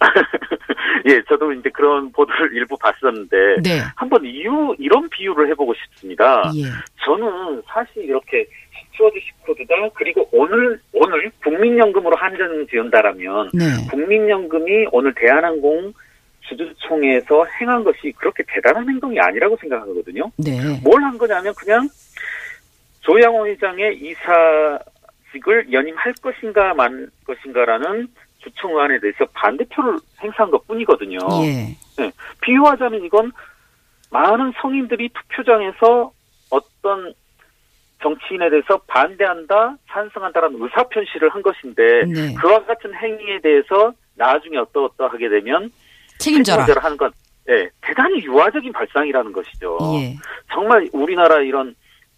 [1.06, 3.80] 예, 저도 이제 그런 보도를 일부 봤었는데 네.
[3.96, 6.50] 한번 이유 이런 비유를 해보고 싶습니다.
[6.56, 6.64] 예.
[7.04, 8.46] 저는 사실 이렇게
[8.92, 13.64] stewardship code다 그리고 오늘 오늘 국민연금으로 한정 지은다라면 네.
[13.90, 15.92] 국민연금이 오늘 대한항공
[16.48, 20.30] 주주총회에서 행한 것이 그렇게 대단한 행동이 아니라고 생각하거든요.
[20.36, 20.78] 네.
[20.82, 21.88] 뭘한 거냐면 그냥
[23.04, 31.18] 조양호 회장의 이사직을 연임할 것인가 만 것인가라는 주총안에 대해서 반대표를 행사한 것 뿐이거든요.
[31.44, 31.76] 예.
[32.40, 33.32] 비유하자면 이건
[34.10, 36.12] 많은 성인들이 투표장에서
[36.50, 37.14] 어떤
[38.02, 42.34] 정치인에 대해서 반대한다, 찬성한다라는 의사표시를 한 것인데 네.
[42.34, 45.70] 그와 같은 행위에 대해서 나중에 어떠어떠 하게 되면
[46.18, 46.66] 책임져라.
[46.80, 47.12] 하는 건
[47.48, 49.78] 예, 대단히 유화적인 발상이라는 것이죠.
[49.96, 50.16] 예.
[50.52, 51.74] 정말 우리나라 이런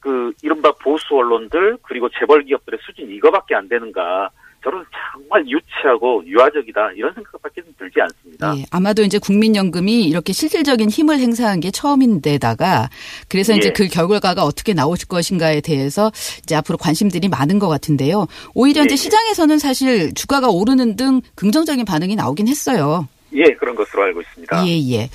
[0.07, 4.31] 그 이른바 보수 언론들 그리고 재벌 기업들의 수준 이거밖에 안 되는가?
[4.62, 8.57] 저는 정말 유치하고 유화적이다 이런 생각밖에 좀 들지 않습니다.
[8.57, 12.88] 예, 아마도 이제 국민연금이 이렇게 실질적인 힘을 행사한 게 처음인데다가
[13.29, 13.73] 그래서 이제 예.
[13.73, 18.29] 그 결과가 어떻게 나올 것인가에 대해서 이제 앞으로 관심들이 많은 것 같은데요.
[18.55, 18.97] 오히려 예, 이제 예.
[18.97, 23.09] 시장에서는 사실 주가가 오르는 등 긍정적인 반응이 나오긴 했어요.
[23.33, 24.66] 예, 그런 것으로 알고 있습니다.
[24.69, 25.11] 예, 예.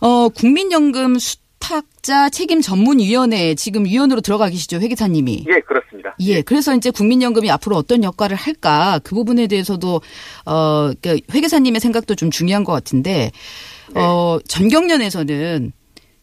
[0.00, 5.46] 어, 국민연금 수 탁자 책임 전문위원회에 지금 위원으로 들어가 계시죠, 회계사님이.
[5.48, 6.14] 예, 그렇습니다.
[6.20, 10.02] 예, 그래서 이제 국민연금이 앞으로 어떤 역할을 할까 그 부분에 대해서도
[10.44, 13.30] 어 그러니까 회계사님의 생각도 좀 중요한 것 같은데
[13.94, 15.72] 어 전경련에서는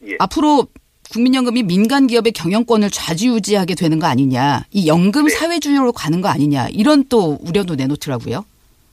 [0.08, 0.16] 예.
[0.20, 0.68] 앞으로
[1.12, 5.32] 국민연금이 민간 기업의 경영권을 좌지우지하게 되는 거 아니냐, 이 연금 네.
[5.32, 8.46] 사회주의로 가는 거 아니냐 이런 또 우려도 내놓더라고요.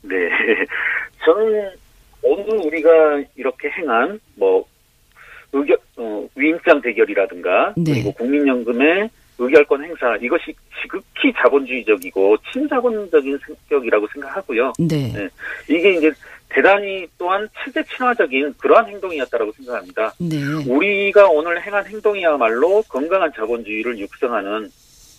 [0.03, 0.15] 네.
[1.25, 1.71] 저는
[2.23, 2.91] 오늘 우리가
[3.37, 4.65] 이렇게 행한 뭐
[5.53, 7.95] 의결 어, 위임장 대결이라든가 네.
[7.95, 14.73] 그리고 국민연금의 의결권 행사 이것이 지극히 자본주의적이고 친자본적인 성격이라고 생각하고요.
[14.79, 15.13] 네.
[15.13, 15.29] 네.
[15.69, 16.13] 이게 이제
[16.49, 20.13] 대단히 또한 체제 친화적인 그러한 행동이었다라고 생각합니다.
[20.19, 20.37] 네.
[20.67, 24.71] 우리가 오늘 행한 행동이야말로 건강한 자본주의를 육성하는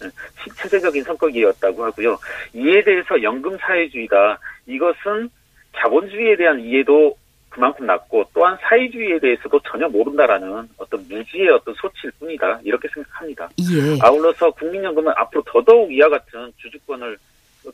[0.03, 0.09] 예,
[0.43, 2.17] 실체적인 성격이었다고 하고요.
[2.53, 4.39] 이에 대해서 연금 사회주의다.
[4.67, 5.29] 이것은
[5.77, 7.15] 자본주의에 대한 이해도
[7.49, 12.59] 그만큼 낮고 또한 사회주의에 대해서도 전혀 모른다라는 어떤 무지의 어떤 소치일 뿐이다.
[12.63, 13.49] 이렇게 생각합니다.
[13.59, 13.99] 예.
[14.01, 17.17] 아울러서 국민연금은 앞으로 더더욱 이와 같은 주주권을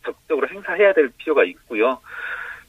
[0.03, 1.99] 적극적으로 행사해야 될 필요가 있고요.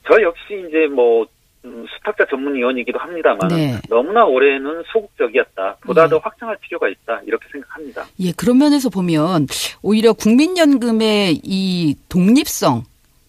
[0.07, 1.27] 저 역시 이제 뭐
[1.65, 3.81] 음, 수탁자 전문위원이기도 합니다만 네.
[3.89, 5.79] 너무나 올해는 소극적이었다.
[5.81, 6.09] 보다 예.
[6.09, 7.21] 더 확장할 필요가 있다.
[7.27, 8.05] 이렇게 생각합니다.
[8.21, 9.47] 예, 그런 면에서 보면
[9.83, 12.85] 오히려 국민연금의 이 독립성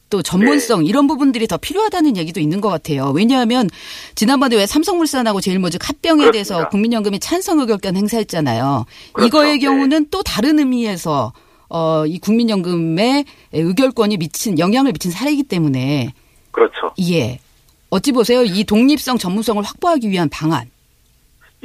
[0.10, 3.12] 또 전문성 이런 부분들이 더 필요하다는 얘기도 있는 것 같아요.
[3.16, 3.70] 왜냐하면
[4.16, 6.32] 지난번에 왜 삼성물산하고 제일모직 합병에 그렇습니다.
[6.32, 8.86] 대해서 국민연금이 찬성 의결권 행사했잖아요.
[9.14, 9.28] 그렇죠.
[9.28, 9.60] 이거의 네.
[9.60, 11.34] 경우는 또 다른 의미에서
[11.70, 16.14] 어, 이 국민연금의 의결권이 미친 영향을 미친 사례이기 때문에
[16.52, 16.94] 그렇죠.
[17.12, 17.40] 예.
[17.90, 18.44] 어찌 보세요?
[18.44, 20.70] 이 독립성 전문성을 확보하기 위한 방안.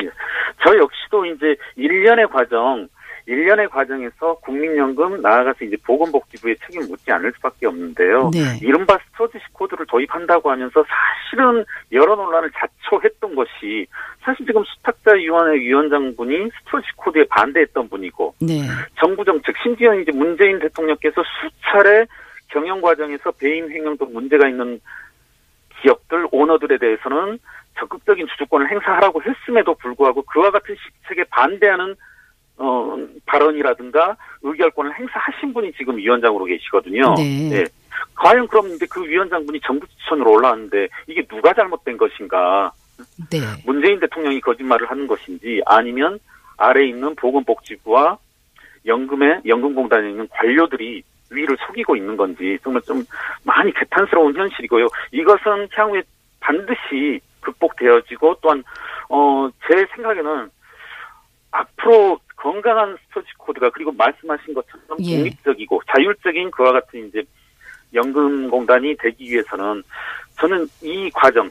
[0.00, 0.08] 예.
[0.64, 2.88] 저 역시도 이제 일련의 과정,
[3.26, 8.30] 일련의 과정에서 국민연금 나아가서 이제 보건복지부의 책임 묻지 않을 수밖에 없는데요.
[8.32, 8.58] 네.
[8.60, 13.86] 이른바 stewardship code를 도입한다고 하면서 사실은 여러 논란을 자초했던 것이
[14.22, 18.62] 사실 지금 수탁자위원회 위원장분이 stewardship code에 반대했던 분이고 네.
[18.98, 22.06] 정부 정책 심지어 이제 문재인 대통령께서 수차례
[22.48, 24.80] 경영 과정에서 배임 횡령 등 문제가 있는
[25.80, 27.38] 기업들 오너들에 대해서는
[27.78, 31.94] 적극적인 주주권을 행사하라고 했음에도 불구하고 그와 같은 시책에 반대하는
[32.56, 37.14] 어, 발언이라든가 의결권을 행사하신 분이 지금 위원장으로 계시거든요.
[37.16, 37.50] 네.
[37.52, 37.64] 예.
[38.14, 42.72] 과연 그럼 이제 그 위원장분이 정부 추천으로 올라왔는데 이게 누가 잘못된 것인가?
[43.30, 43.38] 네.
[43.64, 46.18] 문재인 대통령이 거짓말을 하는 것인지 아니면
[46.56, 48.18] 아래에 있는 보건복지부와
[48.86, 53.02] 연금에 연금공단에 있는 관료들이 위를 속이고 있는 건지 정말 좀
[53.44, 54.86] 많이 개탄스러운 현실이고요.
[55.12, 56.02] 이것은 향후에
[56.40, 58.62] 반드시 극복되어지고 또한
[59.08, 60.50] 어 제 생각에는
[62.62, 65.16] 건강한 스토지 코드가 그리고 말씀하신 것처럼 예.
[65.16, 67.22] 독립적이고 자율적인 그와 같은 이제
[67.92, 69.82] 연금공단이 되기 위해서는
[70.38, 71.50] 저는 이 과정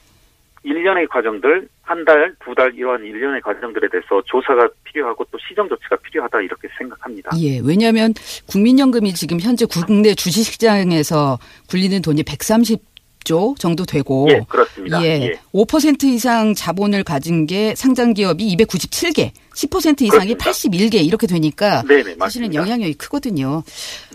[0.63, 5.95] 일련의 과정들, 한 달, 두 달 이러한 일련의 과정들에 대해서 조사가 필요하고 또 시정 조치가
[5.97, 7.31] 필요하다 이렇게 생각합니다.
[7.39, 8.13] 예, 왜냐하면
[8.47, 12.79] 국민연금이 지금 현재 국내 주식시장에서 굴리는 돈이 130
[13.23, 15.03] 조 정도 되고 예, 그렇습니다.
[15.03, 15.39] 예, 예.
[15.53, 20.85] 5% 이상 자본을 가진 게 상장 기업이 297개, 10% 이상이 그렇습니다.
[20.85, 22.55] 81개 이렇게 되니까 네네, 사실은 맞습니다.
[22.61, 23.63] 영향력이 크거든요.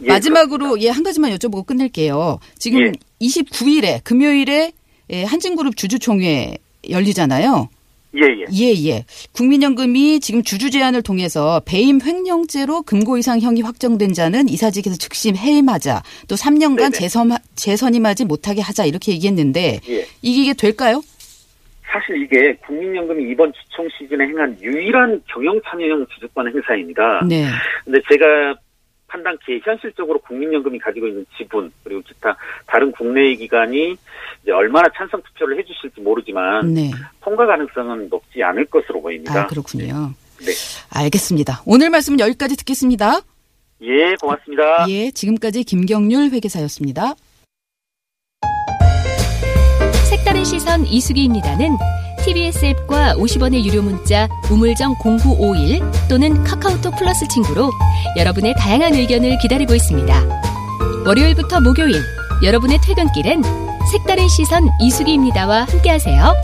[0.02, 2.38] 예, 마지막으로 예 한 가지만 여쭤보고 끝낼게요.
[2.58, 2.92] 지금 예.
[3.20, 4.72] 29일에 금요일에
[5.10, 6.56] 예, 한진그룹 주주총회
[6.88, 7.68] 열리잖아요.
[8.14, 8.46] 예, 예.
[8.72, 9.04] 예, 예.
[9.32, 16.02] 국민연금이 지금 주주 제한을 통해서 배임 횡령죄로 금고 이상 형이 확정된 자는 이사직에서 즉시 해임하자.
[16.28, 16.90] 또 3년간 네네.
[16.92, 18.86] 재선, 재선임하지 못하게 하자.
[18.86, 20.06] 이렇게 얘기했는데 예.
[20.22, 21.02] 이게 될까요?
[21.90, 27.22] 사실 이게 국민연금이 이번 주총 시즌에 행한 유일한 경영 참여형 주주권 행사입니다.
[27.28, 27.46] 네.
[27.84, 28.54] 근데 제가
[29.08, 33.96] 판단키에 현실적으로 국민연금이 가지고 있는 지분 그리고 기타 다른 국내의 기관이
[34.42, 36.90] 이제 얼마나 찬성 투표를 해주실지 모르지만 네.
[37.20, 39.42] 통과 가능성은 높지 않을 것으로 보입니다.
[39.42, 40.12] 아, 그렇군요.
[40.40, 40.52] 네.
[40.92, 41.62] 알겠습니다.
[41.66, 43.20] 오늘 말씀은 여기까지 듣겠습니다.
[43.82, 44.86] 예, 고맙습니다.
[44.88, 47.14] 예, 지금까지 김경률 회계사였습니다.
[50.36, 51.78] 색다른 시선 이수기입니다는
[52.22, 57.70] TBS 앱과 50원의 유료 문자 우물정 0951 또는 카카오톡 플러스 친구로
[58.18, 60.42] 여러분의 다양한 의견을 기다리고 있습니다.
[61.06, 62.02] 월요일부터 목요일
[62.42, 63.42] 여러분의 퇴근길엔
[63.90, 66.34] 색다른 시선 이수기입니다와 함께하세요.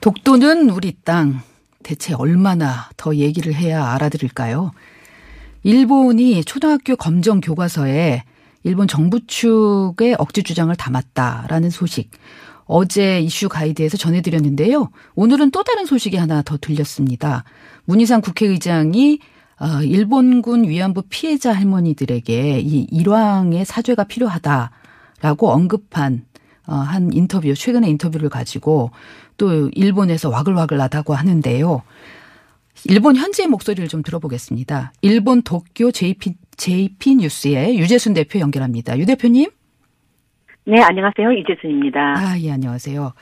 [0.00, 1.42] 독도는 우리 땅.
[1.82, 4.70] 대체 얼마나 더 얘기를 해야 알아들을까요?
[5.64, 8.22] 일본이 초등학교 검정 교과서에
[8.64, 12.10] 일본 정부 측의 억지 주장을 담았다라는 소식.
[12.66, 14.90] 어제 이슈 가이드에서 전해드렸는데요.
[15.14, 17.44] 오늘은 또 다른 소식이 하나 더 들렸습니다.
[17.86, 19.18] 문희상 국회의장이
[19.58, 26.26] 어, 일본군 위안부 피해자 할머니들에게 이 일왕의 사죄가 필요하다라고 언급한
[26.66, 28.90] 어, 한 인터뷰, 최근의 인터뷰를 가지고
[29.38, 31.82] 또 일본에서 와글와글하다고 하는데요.
[32.86, 34.92] 일본 현지의 목소리를 좀 들어보겠습니다.
[35.02, 38.98] 일본 도쿄 JP, JP 뉴스의 유재순 대표 연결합니다.
[38.98, 39.50] 유 대표님?
[40.66, 41.32] 네, 안녕하세요.
[41.32, 42.00] 이재순입니다.
[42.16, 43.12] 아, 예, 안녕하세요.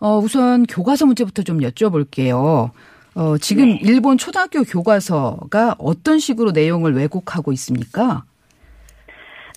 [0.00, 2.70] 어, 우선 교과서 문제부터 좀 여쭤볼게요.
[3.14, 3.78] 어, 지금 네.
[3.82, 8.24] 일본 초등학교 교과서가 어떤 식으로 내용을 왜곡하고 있습니까?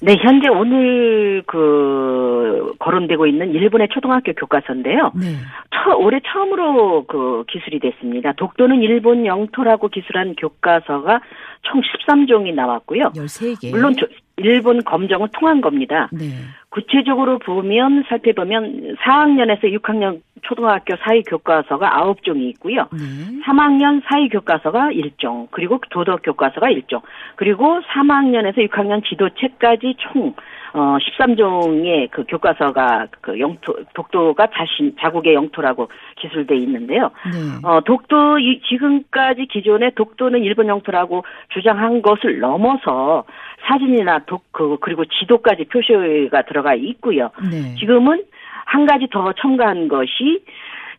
[0.01, 5.12] 네, 현재 오늘 그 거론되고 있는 일본의 초등학교 교과서인데요.
[5.15, 5.36] 네.
[5.71, 8.33] 처, 올해 처음으로 그 기술이 됐습니다.
[8.33, 11.21] 독도는 일본 영토라고 기술한 교과서가
[11.69, 13.12] 총 13종이 나왔고요.
[13.15, 13.71] 13개.
[13.71, 16.10] 물론 조- 일본 검정을 통한 겁니다.
[16.12, 16.30] 네.
[16.69, 22.88] 구체적으로 보면 살펴보면 4학년에서 6학년 초등학교 사이 교과서가 9종이 있고요.
[22.93, 22.99] 네.
[23.45, 27.01] 3학년 사이 교과서가 1종, 그리고 도덕 교과서가 1종,
[27.36, 30.36] 그리고 3학년에서 6학년 지도책까지 총
[30.77, 37.09] 어, 13종의 그 교과서가 그 영토 독도가 자신 자국의 영토라고 기술돼 있는데요.
[37.25, 37.67] 네.
[37.67, 43.23] 어, 독도 이- 지금까지 기존에 독도는 일본 영토라고 주장한 것을 넘어서
[43.67, 47.31] 사진이나 독 그, 그리고 지도까지 표시가 들어가 있고요.
[47.49, 47.73] 네.
[47.79, 48.23] 지금은
[48.65, 50.43] 한 가지 더 첨가한 것이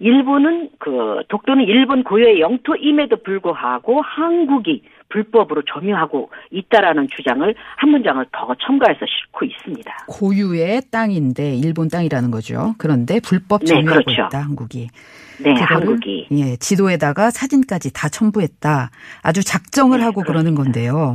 [0.00, 8.55] 일본은 그 독도는 일본 고유의 영토임에도 불구하고 한국이 불법으로 점유하고 있다라는 주장을 한 문장을 더
[8.66, 10.05] 첨가해서 싣고 있습니다.
[10.09, 12.75] 고유의 땅인데 일본 땅이라는 거죠.
[12.79, 14.27] 그런데 불법 네, 점유하고 그렇죠.
[14.27, 14.88] 있다 한국이.
[15.42, 16.27] 네, 한국이.
[16.33, 18.90] 예 지도에다가 사진까지 다 첨부했다.
[19.23, 20.90] 아주 작정을 네, 하고 그러는 그렇습니다.
[20.90, 21.14] 건데요.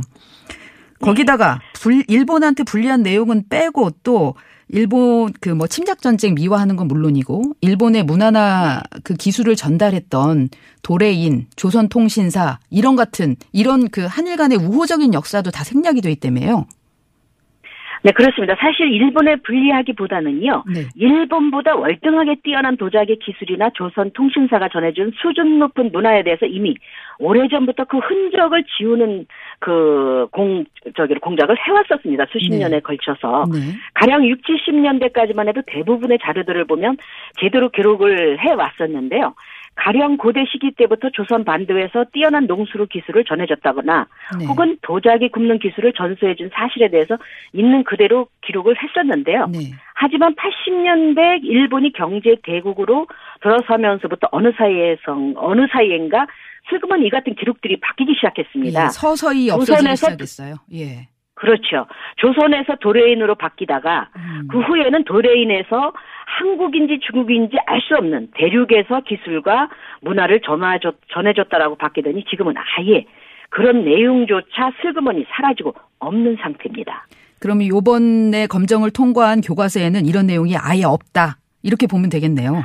[1.00, 4.34] 거기다가 불, 일본한테 불리한 내용은 빼고 또
[4.68, 10.48] 일본 그 뭐 침략 전쟁 미화하는 건 물론이고 일본의 문화나 그 기술을 전달했던
[10.82, 16.66] 도레인, 조선통신사 이런 같은 이런 그 한일 간의 우호적인 역사도 다 생략이 돼 있다며요.
[18.04, 18.54] 네, 그렇습니다.
[18.60, 20.64] 사실 일본에 불리하기보다는요.
[20.74, 20.80] 네.
[20.94, 26.74] 일본보다 월등하게 뛰어난 도자기 기술이나 조선 통신사가 전해준 수준 높은 문화에 대해서 이미
[27.18, 29.24] 오래전부터 그 흔적을 지우는
[29.58, 32.26] 그 공, 저기, 공작을 해왔었습니다.
[32.30, 32.58] 수십 네.
[32.58, 33.46] 년에 걸쳐서.
[33.50, 33.58] 네.
[33.94, 36.98] 가령 60, 70년대까지만 해도 대부분의 자료들을 보면
[37.40, 39.34] 제대로 기록을 해왔었는데요.
[39.76, 44.06] 가령 고대 시기 때부터 조선 반도에서 뛰어난 농수로 기술을 전해줬다거나
[44.38, 44.46] 네.
[44.46, 47.16] 혹은 도자기 굽는 기술을 전수해준 사실에 대해서
[47.52, 49.46] 있는 그대로 기록을 했었는데요.
[49.48, 49.72] 네.
[49.94, 53.06] 하지만 80년대 일본이 경제 대국으로
[53.42, 56.26] 들어서면서부터 어느 사이에서 어느 사이엔가
[56.70, 58.84] 슬그머니 이 같은 기록들이 바뀌기 시작했습니다.
[58.84, 60.56] 예, 서서히 없어지기 시작했어요.
[60.72, 61.08] 예.
[61.34, 61.86] 그렇죠.
[62.16, 64.48] 조선에서 도레인으로 바뀌다가 음.
[64.50, 65.92] 그 후에는 도레인에서
[66.26, 69.68] 한국인지 중국인지 알 수 없는 대륙에서 기술과
[70.00, 73.04] 문화를 전해줬, 전해줬다라고 바뀌더니 지금은 아예
[73.50, 77.06] 그런 내용조차 슬그머니 사라지고 없는 상태입니다.
[77.40, 81.36] 그럼 요번에 검정을 통과한 교과서에는 이런 내용이 아예 없다.
[81.62, 82.62] 이렇게 보면 되겠네요.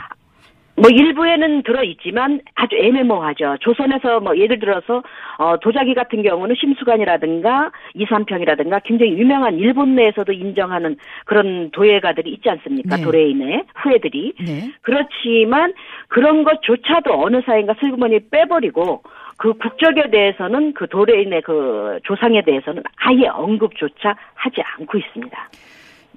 [0.79, 3.57] 뭐 일부에는 들어 있지만 아주 애매모호하죠.
[3.59, 5.03] 조선에서 뭐 예를 들어서
[5.37, 12.95] 어 도자기 같은 경우는 심수관이라든가 이삼평이라든가 굉장히 유명한 일본 내에서도 인정하는 그런 도예가들이 있지 않습니까?
[12.95, 13.03] 네.
[13.03, 14.33] 도래인의 후예들이.
[14.45, 14.71] 네.
[14.81, 15.73] 그렇지만
[16.07, 19.03] 그런 것조차도 어느 사이인가 슬그머니 빼버리고
[19.37, 25.49] 그 국적에 대해서는 그 도래인의 그 조상에 대해서는 아예 언급조차 하지 않고 있습니다.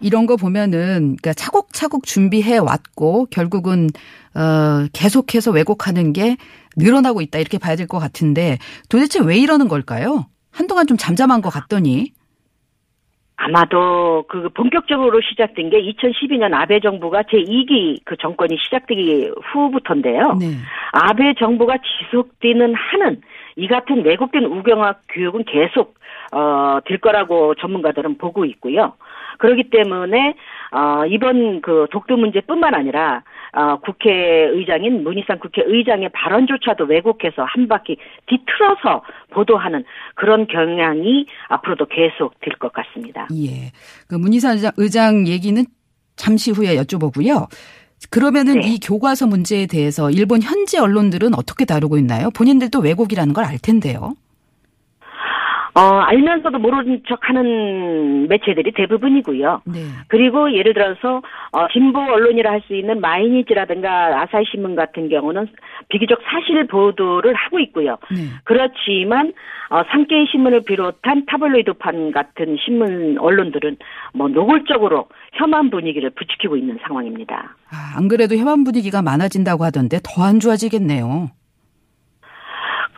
[0.02, 3.88] 이런 거 보면은 그러니까 차곡차곡 준비해 왔고 결국은
[4.34, 6.36] 어 계속해서 왜곡하는 게
[6.76, 10.26] 늘어나고 있다 이렇게 봐야 될 것 같은데 도대체 왜 이러는 걸까요?
[10.50, 12.12] 한동안 좀 잠잠한 것 같더니
[13.36, 20.36] 아마도 그 본격적으로 시작된 게 2012년 아베 정부가 제2기 그 정권이 시작되기 후부터인데요.
[20.38, 20.46] 네.
[20.92, 23.20] 아베 정부가 지속되는 한은
[23.56, 25.94] 이 같은 왜곡된 우경학 교육은 계속
[26.32, 28.94] 어, 될 거라고 전문가들은 보고 있고요.
[29.38, 30.34] 그렇기 때문에
[30.72, 33.22] 어, 이번 그 독도 문제뿐만 아니라
[33.54, 42.54] 어, 국회의장인 문희상 국회의장의 발언조차도 왜곡해서 한 바퀴 뒤틀어서 보도하는 그런 경향이 앞으로도 계속 될
[42.58, 43.28] 것 같습니다.
[43.34, 43.72] 예.
[44.08, 45.62] 그 문희상 의장, 의장 얘기는
[46.16, 47.48] 잠시 후에 여쭤보고요.
[48.10, 48.68] 그러면은 네.
[48.68, 52.30] 이 교과서 문제에 대해서 일본 현지 언론들은 어떻게 다루고 있나요?
[52.30, 54.14] 본인들도 왜곡이라는 걸 알 텐데요.
[55.74, 59.62] 어, 알면서도 모르는 척 하는 매체들이 대부분이고요.
[59.66, 59.78] 네.
[60.08, 65.48] 그리고 예를 들어서 어, 진보 언론이라 할 수 있는 마이니지라든가 아사히 신문 같은 경우는
[65.88, 67.96] 비교적 사실 보도를 하고 있고요.
[68.10, 68.28] 네.
[68.44, 69.32] 그렇지만
[69.70, 73.78] 어, 상케이 신문을 비롯한 타블로이드판 같은 신문 언론들은
[74.14, 77.56] 뭐 노골적으로 혐한 분위기를 부추기고 있는 상황입니다.
[77.70, 81.30] 아, 안 그래도 혐한 분위기가 많아진다고 하던데 더 안 좋아지겠네요.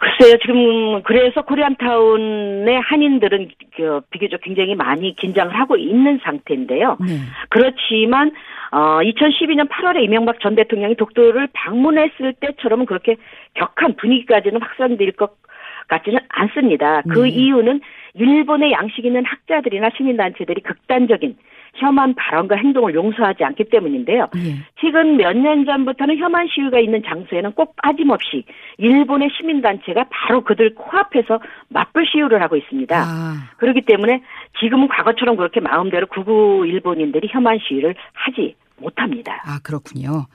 [0.05, 6.99] 글쎄요, 지금 그래서 코리안타운의 한인들은 그 비교적 굉장히 많이 긴장을 하고 있는 상태인데요.
[7.01, 7.07] 네.
[7.49, 8.31] 그렇지만
[8.71, 13.17] 어 2012년 8월에 이명박 전 대통령이 독도를 방문했을 때처럼은 그렇게
[13.55, 15.37] 격한 분위기까지는 확산될 것
[15.89, 17.01] 같지는 않습니다.
[17.09, 17.31] 그 네.
[17.31, 17.81] 이유는
[18.15, 21.37] 일본의 양식 있는 학자들이나 시민단체들이 극단적인
[21.77, 24.29] 혐한 발언과 행동을 용서하지 않기 때문인데요.
[24.37, 24.57] 예.
[24.81, 28.45] 최근 몇 년 전부터는 혐한 시위가 있는 장소에는 꼭 빠짐없이
[28.79, 32.97] 일본의 시민단체가 바로 그들 코앞에서 맞불 시위를 하고 있습니다.
[32.97, 34.23] 아, 그렇기 때문에
[34.61, 39.43] 지금은 과거처럼 그렇게 마음대로 구구 일본인들이 혐한 시위를 하지 못합니다.
[39.47, 40.27] 아, 그렇군요.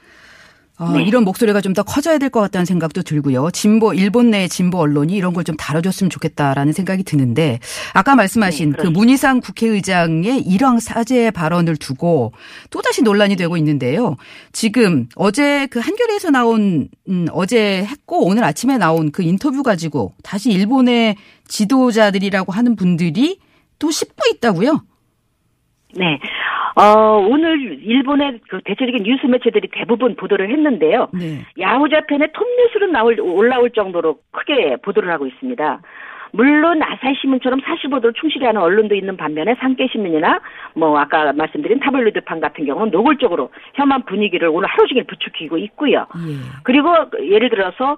[0.79, 1.03] 어, 네.
[1.03, 3.51] 이런 목소리가 좀 더 커져야 될 것 같다는 생각도 들고요.
[3.51, 7.59] 진보, 일본 내 진보 언론이 이런 걸 좀 다뤄줬으면 좋겠다라는 생각이 드는데,
[7.93, 12.33] 아까 말씀하신 네, 그 문희상 국회의장의 일왕 사죄 발언을 두고
[12.69, 14.15] 또 다시 논란이 되고 있는데요.
[14.51, 20.51] 지금 어제 그 한겨레에서 나온, 음, 어제 했고 오늘 아침에 나온 그 인터뷰 가지고 다시
[20.51, 21.15] 일본의
[21.47, 23.39] 지도자들이라고 하는 분들이
[23.79, 24.83] 또 씹고 있다고요?
[25.95, 26.19] 네.
[26.75, 31.09] 어, 오늘 일본의 그 대체적인 뉴스 매체들이 대부분 보도를 했는데요.
[31.13, 31.45] 네.
[31.59, 35.81] 야후자팬의 톱뉴스로 나올, 올라올 정도로 크게 보도를 하고 있습니다.
[36.31, 40.39] 물론 아사히 신문처럼 사실 보도를 충실히 하는 언론도 있는 반면에 상계 신문이나
[40.75, 46.05] 뭐 아까 말씀드린 타블로이드판 같은 경우는 노골적으로 혐한 분위기를 오늘 하루 종일 부추기고 있고요.
[46.27, 46.61] 예.
[46.63, 47.97] 그리고 예를 들어서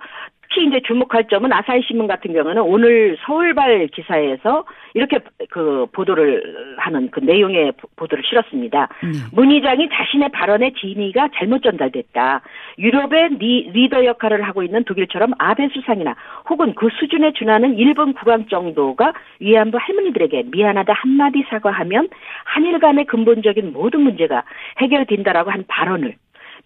[0.52, 7.10] 특히 이제 주목할 점은 아사히 신문 같은 경우는 오늘 서울발 기사에서 이렇게 그 보도를 하는
[7.10, 8.90] 그 내용의 보- 보도를 실었습니다.
[9.02, 9.10] 네.
[9.34, 12.42] 문 의장이 자신의 발언의 진위가 잘못 전달됐다.
[12.80, 16.16] 유럽의 리, 리더 역할을 하고 있는 독일처럼 아베 수상이나
[16.50, 22.10] 혹은 그 수준에 준하는 일본 국왕 정도가 위안부 할머니들에게 미안하다 한마디 사과하면
[22.44, 24.44] 한일 간의 근본적인 모든 문제가
[24.80, 26.16] 해결된다라고 한 발언을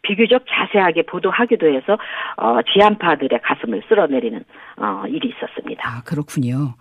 [0.06, 1.98] 비교적 자세하게 보도하기도 해서
[2.38, 4.44] 어, 지한파들의 가슴을 쓸어내리는
[4.78, 5.88] 어, 일이 있었습니다.
[5.88, 6.76] 아, 그렇군요.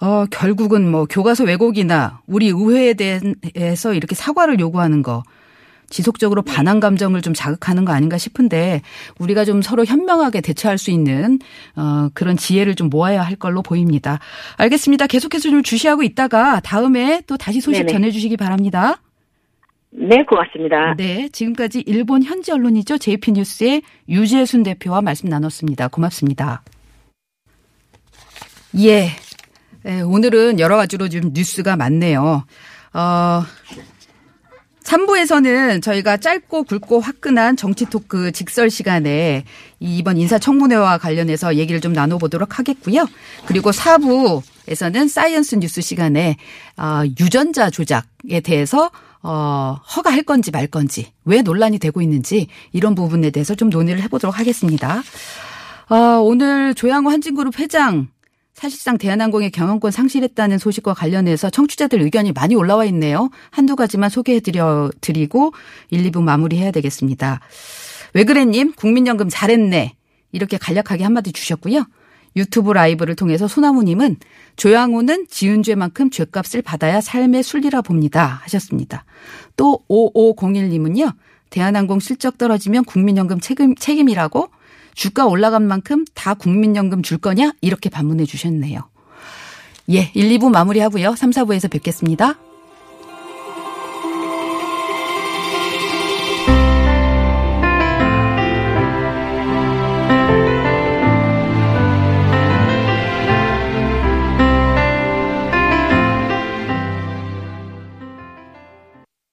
[0.00, 5.22] 어, 결국은 뭐 교과서 왜곡이나 우리 의회에 대해서 이렇게 사과를 요구하는 거
[5.88, 8.80] 지속적으로 반항 감정을 좀 자극하는 거 아닌가 싶은데
[9.18, 11.38] 우리가 좀 서로 현명하게 대처할 수 있는
[11.76, 14.18] 어, 그런 지혜를 좀 모아야 할 걸로 보입니다.
[14.56, 15.06] 알겠습니다.
[15.06, 17.92] 계속해서 좀 주시하고 있다가 다음에 또 다시 소식 네네.
[17.92, 18.96] 전해주시기 바랍니다.
[19.94, 20.94] 네, 고맙습니다.
[20.96, 22.96] 네, 지금까지 일본 현지 언론이죠.
[22.96, 25.88] JP뉴스의 유재순 대표와 말씀 나눴습니다.
[25.88, 26.62] 고맙습니다.
[28.78, 29.08] 예.
[29.84, 32.44] 예, 오늘은 여러 가지로 좀 뉴스가 많네요.
[32.94, 33.42] 어,
[34.84, 39.44] 3부에서는 저희가 짧고 굵고 화끈한 정치 토크 직설 시간에
[39.78, 43.06] 이 이번 인사청문회와 관련해서 얘기를 좀 나눠보도록 하겠고요.
[43.46, 46.36] 그리고 4부에서는 science 뉴스 시간에
[46.78, 48.90] 어, 유전자 조작에 대해서
[49.22, 54.38] 어, 허가할 건지 말 건지 왜 논란이 되고 있는지 이런 부분에 대해서 좀 논의를 해보도록
[54.38, 55.02] 하겠습니다.
[55.88, 58.08] 어, 오늘 조양호 한진그룹 회장
[58.54, 63.30] 사실상 대한항공의 경영권 상실했다는 소식과 관련해서 청취자들 의견이 많이 올라와 있네요.
[63.50, 65.52] 한두 가지만 소개해드려 드리고
[65.90, 67.40] 1, 2부 마무리해야 되겠습니다.
[68.14, 69.94] 왜 그래님 국민연금 잘했네
[70.32, 71.86] 이렇게 간략하게 한마디 주셨고요.
[72.36, 74.16] 유튜브 라이브를 통해서 소나무님은
[74.56, 79.04] 조양호는 지은 죄만큼 죄값을 받아야 삶의 순리라 봅니다 하셨습니다.
[79.56, 81.14] 또 5501님은요.
[81.50, 84.48] 대한항공 실적 떨어지면 국민연금 책임, 책임이라고
[84.94, 87.52] 주가 올라간 만큼 다 국민연금 줄 거냐?
[87.60, 88.80] 이렇게 반문해 주셨네요.
[89.90, 91.14] 예, 1, 2부 마무리하고요.
[91.16, 92.38] 3, 4부에서 뵙겠습니다.